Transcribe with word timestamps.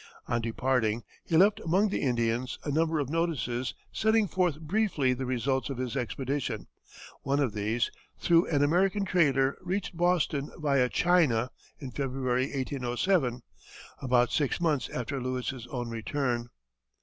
On 0.27 0.41
departing, 0.41 1.03
he 1.23 1.37
left 1.37 1.59
among 1.59 1.89
the 1.89 2.01
Indians 2.01 2.57
a 2.63 2.71
number 2.71 2.97
of 2.97 3.11
notices 3.11 3.75
setting 3.93 4.27
forth 4.27 4.59
briefly 4.59 5.13
the 5.13 5.27
results 5.27 5.69
of 5.69 5.77
his 5.77 5.95
expedition; 5.95 6.65
one 7.21 7.39
of 7.39 7.53
these, 7.53 7.91
through 8.19 8.47
an 8.47 8.63
American 8.63 9.05
trader, 9.05 9.59
reached 9.61 9.95
Boston 9.95 10.49
via 10.57 10.89
China 10.89 11.51
in 11.77 11.91
February, 11.91 12.45
1807, 12.51 13.43
about 14.01 14.31
six 14.31 14.59
months 14.59 14.89
after 14.89 15.21
Lewis's 15.21 15.67
own 15.67 15.87
return. 15.91 16.49